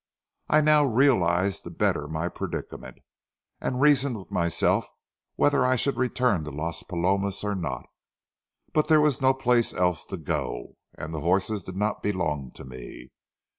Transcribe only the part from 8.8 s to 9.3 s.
there was